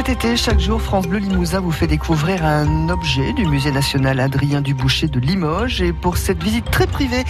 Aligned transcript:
cet 0.00 0.08
été, 0.08 0.34
chaque 0.34 0.60
jour, 0.60 0.80
France 0.80 1.06
Bleu 1.06 1.18
Limousin 1.18 1.60
vous 1.60 1.72
fait 1.72 1.86
découvrir 1.86 2.42
un 2.42 2.88
objet 2.88 3.34
du 3.34 3.44
musée 3.44 3.70
national 3.70 4.18
Adrien 4.18 4.62
Duboucher 4.62 5.08
de 5.08 5.20
Limoges. 5.20 5.82
Et 5.82 5.92
pour 5.92 6.16
cette 6.16 6.42
visite 6.42 6.70
très 6.70 6.86
privée, 6.86 7.24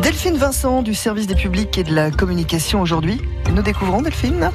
Delphine 0.00 0.38
Vincent 0.38 0.80
du 0.80 0.94
service 0.94 1.26
des 1.26 1.34
publics 1.34 1.76
et 1.76 1.84
de 1.84 1.94
la 1.94 2.10
communication 2.10 2.80
aujourd'hui. 2.80 3.20
Nous 3.54 3.60
découvrons 3.60 4.00
Delphine 4.00 4.50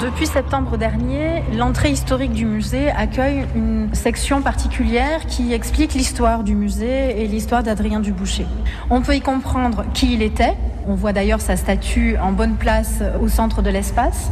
depuis 0.00 0.26
septembre 0.26 0.78
dernier, 0.78 1.42
l'entrée 1.54 1.90
historique 1.90 2.32
du 2.32 2.46
musée 2.46 2.88
accueille 2.90 3.44
une 3.54 3.90
section 3.92 4.40
particulière 4.40 5.26
qui 5.26 5.52
explique 5.52 5.92
l'histoire 5.92 6.42
du 6.42 6.54
musée 6.54 7.22
et 7.22 7.26
l'histoire 7.26 7.62
d'Adrien 7.62 8.00
Duboucher. 8.00 8.46
On 8.88 9.02
peut 9.02 9.14
y 9.14 9.20
comprendre 9.20 9.84
qui 9.92 10.14
il 10.14 10.22
était, 10.22 10.56
on 10.86 10.94
voit 10.94 11.12
d'ailleurs 11.12 11.40
sa 11.40 11.56
statue 11.56 12.16
en 12.18 12.32
bonne 12.32 12.56
place 12.56 13.02
au 13.20 13.28
centre 13.28 13.62
de 13.62 13.70
l'espace. 13.70 14.30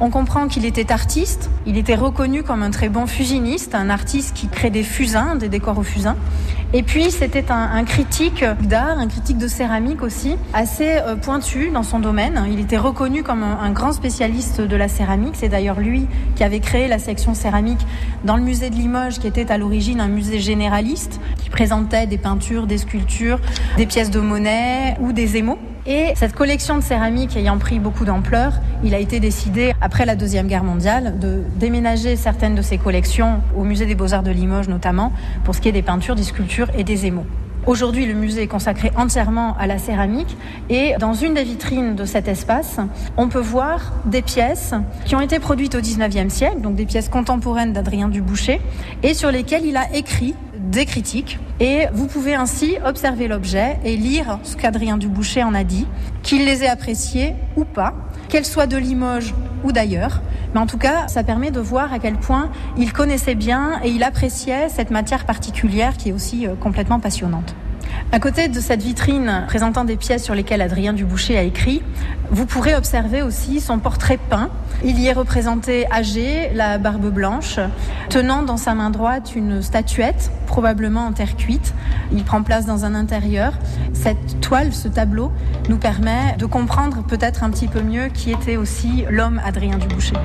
On 0.00 0.10
comprend 0.10 0.48
qu'il 0.48 0.64
était 0.64 0.92
artiste, 0.92 1.50
il 1.66 1.76
était 1.76 1.94
reconnu 1.94 2.42
comme 2.42 2.62
un 2.62 2.70
très 2.70 2.88
bon 2.88 3.06
fusiniste, 3.06 3.74
un 3.74 3.90
artiste 3.90 4.34
qui 4.34 4.48
crée 4.48 4.70
des 4.70 4.82
fusains, 4.82 5.36
des 5.36 5.48
décors 5.48 5.78
au 5.78 5.82
fusain. 5.82 6.16
Et 6.72 6.84
puis 6.84 7.10
c'était 7.10 7.50
un, 7.50 7.82
critique 7.82 8.44
d'art, 8.62 8.96
un 9.00 9.08
critique 9.08 9.38
de 9.38 9.48
céramique 9.48 10.04
aussi, 10.04 10.36
assez 10.54 10.98
euh, 10.98 11.16
pointu 11.16 11.70
dans 11.70 11.82
son 11.82 11.98
domaine. 11.98 12.44
Il 12.48 12.60
était 12.60 12.76
reconnu 12.76 13.24
comme 13.24 13.42
un, 13.42 13.70
grand 13.72 13.92
spécialiste 13.92 14.60
de 14.60 14.76
la 14.76 14.86
céramique. 14.86 15.34
C'est 15.34 15.48
d'ailleurs 15.48 15.80
lui 15.80 16.06
qui 16.36 16.44
avait 16.44 16.60
créé 16.60 16.86
la 16.86 17.00
section 17.00 17.34
céramique 17.34 17.84
dans 18.24 18.36
le 18.36 18.44
musée 18.44 18.70
de 18.70 18.76
Limoges, 18.76 19.18
qui 19.18 19.26
était 19.26 19.50
à 19.50 19.58
l'origine 19.58 20.00
un 20.00 20.06
musée 20.06 20.38
généraliste, 20.38 21.20
qui 21.38 21.50
présentait 21.50 22.06
des 22.06 22.18
peintures, 22.18 22.68
des 22.68 22.78
sculptures, 22.78 23.40
des 23.76 23.86
pièces 23.86 24.10
de 24.10 24.20
monnaie 24.20 24.96
ou 25.00 25.12
des 25.12 25.38
émaux. 25.38 25.58
Et 25.86 26.12
cette 26.14 26.34
collection 26.34 26.76
de 26.76 26.82
céramique 26.82 27.36
ayant 27.36 27.56
pris 27.56 27.78
beaucoup 27.78 28.04
d'ampleur, 28.04 28.52
il 28.84 28.94
a 28.94 28.98
été 28.98 29.18
décidé, 29.18 29.72
après 29.80 30.04
la 30.04 30.14
Deuxième 30.14 30.46
Guerre 30.46 30.62
mondiale, 30.62 31.18
de 31.18 31.42
déménager 31.56 32.16
certaines 32.16 32.54
de 32.54 32.60
ces 32.60 32.76
collections 32.76 33.40
au 33.56 33.64
Musée 33.64 33.86
des 33.86 33.94
Beaux-Arts 33.94 34.22
de 34.22 34.30
Limoges 34.30 34.68
notamment, 34.68 35.12
pour 35.42 35.54
ce 35.54 35.60
qui 35.60 35.70
est 35.70 35.72
des 35.72 35.82
peintures, 35.82 36.16
des 36.16 36.22
sculptures 36.22 36.59
et 36.74 36.84
des 36.84 37.06
émaux. 37.06 37.26
Aujourd'hui, 37.66 38.06
le 38.06 38.14
musée 38.14 38.42
est 38.42 38.46
consacré 38.46 38.90
entièrement 38.96 39.54
à 39.58 39.66
la 39.66 39.78
céramique 39.78 40.36
et 40.70 40.94
dans 40.98 41.12
une 41.12 41.34
des 41.34 41.44
vitrines 41.44 41.94
de 41.94 42.06
cet 42.06 42.26
espace, 42.26 42.78
on 43.18 43.28
peut 43.28 43.40
voir 43.40 43.92
des 44.06 44.22
pièces 44.22 44.72
qui 45.04 45.14
ont 45.14 45.20
été 45.20 45.38
produites 45.38 45.74
au 45.74 45.80
19e 45.80 46.30
siècle, 46.30 46.60
donc 46.62 46.74
des 46.74 46.86
pièces 46.86 47.10
contemporaines 47.10 47.74
d'Adrien 47.74 48.08
Duboucher, 48.08 48.62
et 49.02 49.12
sur 49.12 49.30
lesquelles 49.30 49.66
il 49.66 49.76
a 49.76 49.94
écrit 49.94 50.34
des 50.56 50.86
critiques. 50.86 51.38
Et 51.60 51.86
vous 51.92 52.06
pouvez 52.06 52.34
ainsi 52.34 52.76
observer 52.84 53.28
l'objet 53.28 53.78
et 53.84 53.96
lire 53.96 54.38
ce 54.42 54.56
qu'Adrien 54.56 54.96
Duboucher 54.96 55.42
en 55.42 55.54
a 55.54 55.62
dit, 55.62 55.86
qu'il 56.22 56.46
les 56.46 56.64
ait 56.64 56.68
appréciés 56.68 57.34
ou 57.56 57.64
pas, 57.64 57.94
qu'elles 58.30 58.46
soient 58.46 58.66
de 58.66 58.78
Limoges 58.78 59.34
ou 59.64 59.72
d'ailleurs. 59.72 60.20
Mais 60.54 60.60
en 60.60 60.66
tout 60.66 60.78
cas, 60.78 61.08
ça 61.08 61.22
permet 61.22 61.50
de 61.50 61.60
voir 61.60 61.92
à 61.92 61.98
quel 61.98 62.16
point 62.16 62.50
il 62.76 62.92
connaissait 62.92 63.34
bien 63.34 63.80
et 63.84 63.90
il 63.90 64.02
appréciait 64.02 64.68
cette 64.68 64.90
matière 64.90 65.24
particulière 65.24 65.96
qui 65.96 66.10
est 66.10 66.12
aussi 66.12 66.46
euh, 66.46 66.54
complètement 66.54 67.00
passionnante. 67.00 67.54
À 68.12 68.18
côté 68.18 68.48
de 68.48 68.58
cette 68.58 68.82
vitrine 68.82 69.44
présentant 69.46 69.84
des 69.84 69.96
pièces 69.96 70.24
sur 70.24 70.34
lesquelles 70.34 70.62
Adrien 70.62 70.92
Duboucher 70.92 71.38
a 71.38 71.42
écrit, 71.42 71.80
vous 72.32 72.44
pourrez 72.44 72.74
observer 72.74 73.22
aussi 73.22 73.60
son 73.60 73.78
portrait 73.78 74.18
peint. 74.18 74.50
Il 74.82 74.98
y 74.98 75.06
est 75.06 75.12
représenté 75.12 75.86
âgé, 75.92 76.50
la 76.52 76.78
barbe 76.78 77.06
blanche, 77.06 77.60
tenant 78.08 78.42
dans 78.42 78.56
sa 78.56 78.74
main 78.74 78.90
droite 78.90 79.36
une 79.36 79.62
statuette, 79.62 80.32
probablement 80.48 81.06
en 81.06 81.12
terre 81.12 81.36
cuite. 81.36 81.72
Il 82.10 82.24
prend 82.24 82.42
place 82.42 82.66
dans 82.66 82.84
un 82.84 82.96
intérieur. 82.96 83.52
Cette 83.92 84.40
toile, 84.40 84.72
ce 84.72 84.88
tableau, 84.88 85.30
nous 85.68 85.78
permet 85.78 86.34
de 86.36 86.46
comprendre 86.46 87.04
peut-être 87.04 87.44
un 87.44 87.50
petit 87.50 87.68
peu 87.68 87.80
mieux 87.80 88.08
qui 88.08 88.32
était 88.32 88.56
aussi 88.56 89.04
l'homme 89.08 89.40
Adrien 89.44 89.78
Duboucher. 89.78 90.16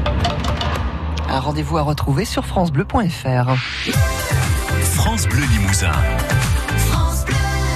Un 1.30 1.40
rendez-vous 1.40 1.78
à 1.78 1.84
retrouver 1.84 2.26
sur 2.26 2.48
francebleu.fr. 2.48 3.56
France 4.82 5.28
Bleu 5.28 5.44
Limousin. 5.52 5.92